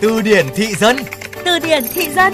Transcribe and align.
Từ 0.00 0.22
điển 0.22 0.46
thị 0.54 0.74
dân. 0.74 0.96
Từ 1.44 1.58
điển 1.58 1.82
thị 1.94 2.08
dân. 2.16 2.32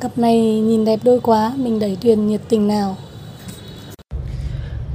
Cặp 0.00 0.18
này 0.18 0.60
nhìn 0.60 0.84
đẹp 0.84 1.00
đôi 1.02 1.20
quá, 1.20 1.52
mình 1.56 1.78
đẩy 1.78 1.96
thuyền 2.02 2.26
nhiệt 2.26 2.40
tình 2.48 2.68
nào. 2.68 2.96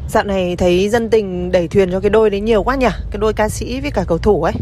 Dạo 0.09 0.23
này 0.23 0.55
thấy 0.55 0.89
dân 0.89 1.09
tình 1.09 1.51
đẩy 1.51 1.67
thuyền 1.67 1.91
cho 1.91 1.99
cái 1.99 2.09
đôi 2.09 2.29
đấy 2.29 2.41
nhiều 2.41 2.63
quá 2.63 2.75
nhỉ? 2.75 2.87
Cái 3.11 3.17
đôi 3.19 3.33
ca 3.33 3.49
sĩ 3.49 3.81
với 3.81 3.91
cả 3.91 4.03
cầu 4.07 4.17
thủ 4.17 4.43
ấy 4.43 4.53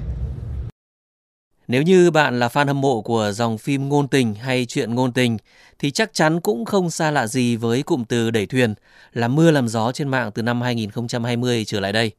nếu 1.68 1.82
như 1.82 2.12
bạn 2.12 2.40
là 2.40 2.48
fan 2.48 2.68
hâm 2.68 2.82
mộ 2.82 3.02
của 3.02 3.32
dòng 3.32 3.58
phim 3.58 3.90
ngôn 3.90 4.08
tình 4.08 4.36
hay 4.36 4.66
chuyện 4.66 4.96
ngôn 4.96 5.14
tình 5.14 5.38
thì 5.80 5.92
chắc 5.92 6.14
chắn 6.14 6.42
cũng 6.42 6.66
không 6.66 6.90
xa 6.90 7.12
lạ 7.12 7.28
gì 7.28 7.56
với 7.56 7.84
cụm 7.84 8.04
từ 8.04 8.32
đẩy 8.32 8.46
thuyền 8.46 8.74
làm 9.14 9.36
mưa 9.36 9.52
làm 9.52 9.68
gió 9.68 9.92
trên 9.92 10.08
mạng 10.08 10.32
từ 10.32 10.42
năm 10.42 10.62
2020 10.62 11.66
trở 11.66 11.80
lại 11.80 11.94
đây. 11.94 12.12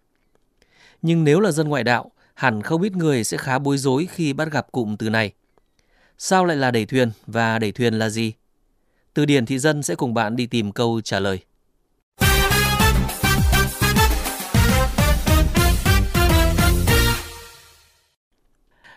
Nhưng 1.02 1.24
nếu 1.24 1.40
là 1.40 1.50
dân 1.50 1.68
ngoại 1.68 1.84
đạo, 1.84 2.10
hẳn 2.34 2.62
không 2.62 2.82
ít 2.82 2.96
người 2.96 3.24
sẽ 3.24 3.36
khá 3.36 3.58
bối 3.58 3.78
rối 3.78 4.08
khi 4.10 4.32
bắt 4.32 4.48
gặp 4.52 4.72
cụm 4.72 4.96
từ 4.96 5.10
này. 5.10 5.32
Sao 6.18 6.44
lại 6.44 6.56
là 6.56 6.70
đẩy 6.70 6.86
thuyền 6.86 7.10
và 7.26 7.58
đẩy 7.58 7.72
thuyền 7.72 7.94
là 7.94 8.08
gì? 8.08 8.32
Từ 9.14 9.24
điển 9.24 9.46
thị 9.46 9.58
dân 9.58 9.82
sẽ 9.82 9.94
cùng 9.94 10.14
bạn 10.14 10.36
đi 10.36 10.46
tìm 10.46 10.72
câu 10.72 11.00
trả 11.00 11.20
lời. 11.20 11.38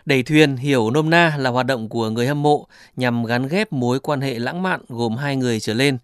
Đẩy 0.04 0.22
thuyền 0.22 0.56
hiểu 0.56 0.90
nôm 0.90 1.10
na 1.10 1.36
là 1.38 1.50
hoạt 1.50 1.66
động 1.66 1.88
của 1.88 2.10
người 2.10 2.26
hâm 2.26 2.42
mộ 2.42 2.66
nhằm 2.96 3.24
gắn 3.24 3.48
ghép 3.48 3.72
mối 3.72 4.00
quan 4.00 4.20
hệ 4.20 4.38
lãng 4.38 4.62
mạn 4.62 4.80
gồm 4.88 5.16
hai 5.16 5.36
người 5.36 5.60
trở 5.60 5.74
lên, 5.74 5.98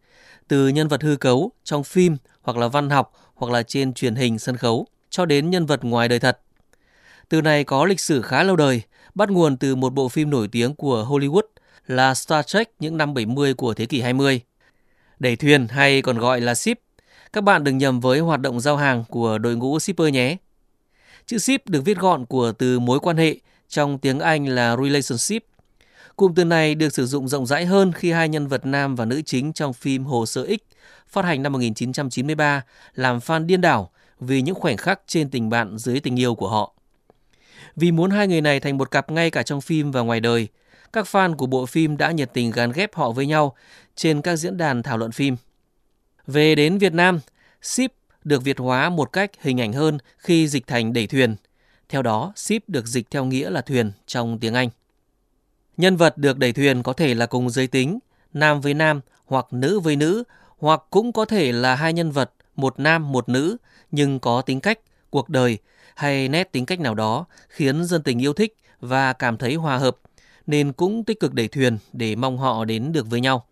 từ 0.48 0.68
nhân 0.68 0.88
vật 0.88 1.02
hư 1.02 1.16
cấu 1.16 1.52
trong 1.64 1.84
phim 1.84 2.16
hoặc 2.42 2.56
là 2.56 2.68
văn 2.68 2.90
học 2.90 3.12
hoặc 3.34 3.52
là 3.52 3.62
trên 3.62 3.92
truyền 3.92 4.14
hình 4.14 4.38
sân 4.38 4.56
khấu 4.56 4.86
cho 5.10 5.26
đến 5.26 5.50
nhân 5.50 5.66
vật 5.66 5.84
ngoài 5.84 6.08
đời 6.08 6.18
thật. 6.18 6.40
Từ 7.28 7.40
này 7.40 7.64
có 7.64 7.84
lịch 7.84 8.00
sử 8.00 8.22
khá 8.22 8.42
lâu 8.42 8.56
đời, 8.56 8.82
bắt 9.14 9.30
nguồn 9.30 9.56
từ 9.56 9.76
một 9.76 9.94
bộ 9.94 10.08
phim 10.08 10.30
nổi 10.30 10.48
tiếng 10.48 10.74
của 10.74 11.06
Hollywood 11.08 11.42
là 11.86 12.14
Star 12.14 12.46
Trek 12.46 12.70
những 12.78 12.96
năm 12.96 13.14
70 13.14 13.54
của 13.54 13.74
thế 13.74 13.86
kỷ 13.86 14.00
20. 14.00 14.40
Đẩy 15.18 15.36
thuyền 15.36 15.68
hay 15.68 16.02
còn 16.02 16.18
gọi 16.18 16.40
là 16.40 16.54
ship, 16.54 16.78
các 17.32 17.44
bạn 17.44 17.64
đừng 17.64 17.78
nhầm 17.78 18.00
với 18.00 18.18
hoạt 18.18 18.40
động 18.40 18.60
giao 18.60 18.76
hàng 18.76 19.04
của 19.08 19.38
đội 19.38 19.56
ngũ 19.56 19.78
shipper 19.78 20.12
nhé. 20.12 20.36
Chữ 21.26 21.38
ship 21.38 21.66
được 21.68 21.80
viết 21.84 21.98
gọn 21.98 22.26
của 22.26 22.52
từ 22.52 22.78
mối 22.78 23.00
quan 23.00 23.16
hệ 23.16 23.36
trong 23.68 23.98
tiếng 23.98 24.20
Anh 24.20 24.46
là 24.46 24.76
relationship. 24.76 25.44
Cụm 26.16 26.34
từ 26.34 26.44
này 26.44 26.74
được 26.74 26.94
sử 26.94 27.06
dụng 27.06 27.28
rộng 27.28 27.46
rãi 27.46 27.66
hơn 27.66 27.92
khi 27.92 28.10
hai 28.10 28.28
nhân 28.28 28.46
vật 28.46 28.66
nam 28.66 28.96
và 28.96 29.04
nữ 29.04 29.22
chính 29.22 29.52
trong 29.52 29.72
phim 29.72 30.04
Hồ 30.04 30.26
sơ 30.26 30.46
X 30.46 30.74
phát 31.08 31.24
hành 31.24 31.42
năm 31.42 31.52
1993 31.52 32.64
làm 32.94 33.18
fan 33.18 33.46
điên 33.46 33.60
đảo 33.60 33.90
vì 34.20 34.42
những 34.42 34.54
khoảnh 34.54 34.76
khắc 34.76 35.00
trên 35.06 35.30
tình 35.30 35.50
bạn 35.50 35.78
dưới 35.78 36.00
tình 36.00 36.20
yêu 36.20 36.34
của 36.34 36.48
họ. 36.48 36.74
Vì 37.76 37.92
muốn 37.92 38.10
hai 38.10 38.28
người 38.28 38.40
này 38.40 38.60
thành 38.60 38.78
một 38.78 38.90
cặp 38.90 39.10
ngay 39.10 39.30
cả 39.30 39.42
trong 39.42 39.60
phim 39.60 39.90
và 39.90 40.00
ngoài 40.00 40.20
đời, 40.20 40.48
các 40.92 41.06
fan 41.06 41.36
của 41.36 41.46
bộ 41.46 41.66
phim 41.66 41.96
đã 41.96 42.10
nhiệt 42.10 42.30
tình 42.32 42.50
gắn 42.50 42.72
ghép 42.72 42.94
họ 42.94 43.10
với 43.10 43.26
nhau 43.26 43.54
trên 43.96 44.22
các 44.22 44.36
diễn 44.36 44.56
đàn 44.56 44.82
thảo 44.82 44.98
luận 44.98 45.12
phim. 45.12 45.36
Về 46.26 46.54
đến 46.54 46.78
Việt 46.78 46.92
Nam, 46.92 47.20
ship 47.62 47.92
được 48.24 48.44
Việt 48.44 48.58
hóa 48.58 48.90
một 48.90 49.12
cách 49.12 49.30
hình 49.40 49.60
ảnh 49.60 49.72
hơn 49.72 49.98
khi 50.18 50.48
dịch 50.48 50.66
thành 50.66 50.92
đẩy 50.92 51.06
thuyền– 51.06 51.36
theo 51.88 52.02
đó, 52.02 52.32
ship 52.36 52.68
được 52.68 52.86
dịch 52.86 53.10
theo 53.10 53.24
nghĩa 53.24 53.50
là 53.50 53.60
thuyền 53.60 53.92
trong 54.06 54.38
tiếng 54.38 54.54
Anh. 54.54 54.68
Nhân 55.76 55.96
vật 55.96 56.18
được 56.18 56.38
đẩy 56.38 56.52
thuyền 56.52 56.82
có 56.82 56.92
thể 56.92 57.14
là 57.14 57.26
cùng 57.26 57.50
giới 57.50 57.66
tính, 57.66 57.98
nam 58.32 58.60
với 58.60 58.74
nam 58.74 59.00
hoặc 59.26 59.46
nữ 59.50 59.80
với 59.80 59.96
nữ, 59.96 60.24
hoặc 60.58 60.82
cũng 60.90 61.12
có 61.12 61.24
thể 61.24 61.52
là 61.52 61.74
hai 61.74 61.92
nhân 61.92 62.10
vật, 62.10 62.32
một 62.56 62.80
nam 62.80 63.12
một 63.12 63.28
nữ, 63.28 63.56
nhưng 63.90 64.20
có 64.20 64.42
tính 64.42 64.60
cách, 64.60 64.78
cuộc 65.10 65.28
đời 65.28 65.58
hay 65.94 66.28
nét 66.28 66.52
tính 66.52 66.66
cách 66.66 66.80
nào 66.80 66.94
đó 66.94 67.26
khiến 67.48 67.84
dân 67.84 68.02
tình 68.02 68.22
yêu 68.22 68.32
thích 68.32 68.56
và 68.80 69.12
cảm 69.12 69.36
thấy 69.36 69.54
hòa 69.54 69.78
hợp, 69.78 69.96
nên 70.46 70.72
cũng 70.72 71.04
tích 71.04 71.20
cực 71.20 71.34
đẩy 71.34 71.48
thuyền 71.48 71.78
để 71.92 72.16
mong 72.16 72.38
họ 72.38 72.64
đến 72.64 72.92
được 72.92 73.06
với 73.06 73.20
nhau. 73.20 73.47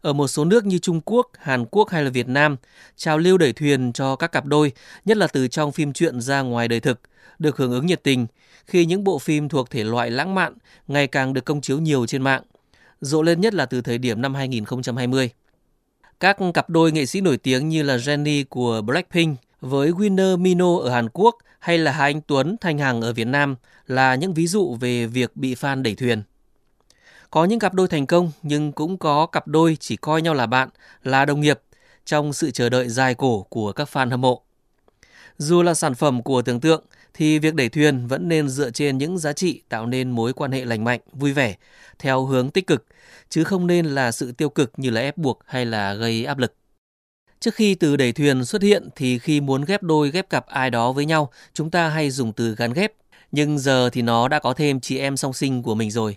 Ở 0.00 0.12
một 0.12 0.28
số 0.28 0.44
nước 0.44 0.66
như 0.66 0.78
Trung 0.78 1.00
Quốc, 1.04 1.30
Hàn 1.38 1.64
Quốc 1.70 1.90
hay 1.90 2.04
là 2.04 2.10
Việt 2.10 2.28
Nam, 2.28 2.56
trào 2.96 3.18
lưu 3.18 3.38
đẩy 3.38 3.52
thuyền 3.52 3.92
cho 3.92 4.16
các 4.16 4.32
cặp 4.32 4.46
đôi, 4.46 4.72
nhất 5.04 5.16
là 5.16 5.26
từ 5.26 5.48
trong 5.48 5.72
phim 5.72 5.92
truyện 5.92 6.20
ra 6.20 6.40
ngoài 6.40 6.68
đời 6.68 6.80
thực, 6.80 7.00
được 7.38 7.56
hưởng 7.56 7.72
ứng 7.72 7.86
nhiệt 7.86 8.02
tình 8.02 8.26
khi 8.66 8.84
những 8.84 9.04
bộ 9.04 9.18
phim 9.18 9.48
thuộc 9.48 9.70
thể 9.70 9.84
loại 9.84 10.10
lãng 10.10 10.34
mạn 10.34 10.54
ngày 10.88 11.06
càng 11.06 11.32
được 11.32 11.44
công 11.44 11.60
chiếu 11.60 11.78
nhiều 11.78 12.06
trên 12.06 12.22
mạng, 12.22 12.42
rộ 13.00 13.22
lên 13.22 13.40
nhất 13.40 13.54
là 13.54 13.66
từ 13.66 13.80
thời 13.80 13.98
điểm 13.98 14.22
năm 14.22 14.34
2020. 14.34 15.30
Các 16.20 16.36
cặp 16.54 16.70
đôi 16.70 16.92
nghệ 16.92 17.06
sĩ 17.06 17.20
nổi 17.20 17.36
tiếng 17.36 17.68
như 17.68 17.82
là 17.82 17.96
Jennie 17.96 18.44
của 18.48 18.82
Blackpink 18.82 19.38
với 19.60 19.90
Winner 19.90 20.38
Mino 20.38 20.76
ở 20.78 20.90
Hàn 20.90 21.08
Quốc 21.12 21.36
hay 21.58 21.78
là 21.78 21.92
hai 21.92 22.12
Anh 22.12 22.20
Tuấn, 22.20 22.56
Thanh 22.60 22.78
Hằng 22.78 23.00
ở 23.00 23.12
Việt 23.12 23.26
Nam 23.26 23.56
là 23.86 24.14
những 24.14 24.34
ví 24.34 24.46
dụ 24.46 24.74
về 24.80 25.06
việc 25.06 25.36
bị 25.36 25.54
fan 25.54 25.82
đẩy 25.82 25.94
thuyền. 25.94 26.22
Có 27.30 27.44
những 27.44 27.58
cặp 27.58 27.74
đôi 27.74 27.88
thành 27.88 28.06
công 28.06 28.30
nhưng 28.42 28.72
cũng 28.72 28.98
có 28.98 29.26
cặp 29.26 29.48
đôi 29.48 29.76
chỉ 29.80 29.96
coi 29.96 30.22
nhau 30.22 30.34
là 30.34 30.46
bạn, 30.46 30.68
là 31.02 31.24
đồng 31.24 31.40
nghiệp 31.40 31.60
trong 32.04 32.32
sự 32.32 32.50
chờ 32.50 32.68
đợi 32.68 32.88
dài 32.88 33.14
cổ 33.14 33.46
của 33.48 33.72
các 33.72 33.88
fan 33.92 34.10
hâm 34.10 34.20
mộ. 34.20 34.42
Dù 35.38 35.62
là 35.62 35.74
sản 35.74 35.94
phẩm 35.94 36.22
của 36.22 36.42
tưởng 36.42 36.60
tượng 36.60 36.84
thì 37.14 37.38
việc 37.38 37.54
đẩy 37.54 37.68
thuyền 37.68 38.06
vẫn 38.06 38.28
nên 38.28 38.48
dựa 38.48 38.70
trên 38.70 38.98
những 38.98 39.18
giá 39.18 39.32
trị 39.32 39.62
tạo 39.68 39.86
nên 39.86 40.10
mối 40.10 40.32
quan 40.32 40.52
hệ 40.52 40.64
lành 40.64 40.84
mạnh, 40.84 41.00
vui 41.12 41.32
vẻ 41.32 41.56
theo 41.98 42.24
hướng 42.24 42.50
tích 42.50 42.66
cực 42.66 42.86
chứ 43.28 43.44
không 43.44 43.66
nên 43.66 43.86
là 43.86 44.12
sự 44.12 44.32
tiêu 44.32 44.48
cực 44.48 44.72
như 44.76 44.90
là 44.90 45.00
ép 45.00 45.16
buộc 45.16 45.38
hay 45.46 45.66
là 45.66 45.94
gây 45.94 46.24
áp 46.24 46.38
lực. 46.38 46.54
Trước 47.40 47.54
khi 47.54 47.74
từ 47.74 47.96
đẩy 47.96 48.12
thuyền 48.12 48.44
xuất 48.44 48.62
hiện 48.62 48.88
thì 48.96 49.18
khi 49.18 49.40
muốn 49.40 49.64
ghép 49.64 49.82
đôi 49.82 50.10
ghép 50.10 50.30
cặp 50.30 50.46
ai 50.46 50.70
đó 50.70 50.92
với 50.92 51.04
nhau, 51.06 51.30
chúng 51.54 51.70
ta 51.70 51.88
hay 51.88 52.10
dùng 52.10 52.32
từ 52.32 52.54
gắn 52.54 52.72
ghép, 52.72 52.92
nhưng 53.32 53.58
giờ 53.58 53.90
thì 53.90 54.02
nó 54.02 54.28
đã 54.28 54.38
có 54.38 54.54
thêm 54.54 54.80
chị 54.80 54.98
em 54.98 55.16
song 55.16 55.32
sinh 55.32 55.62
của 55.62 55.74
mình 55.74 55.90
rồi. 55.90 56.16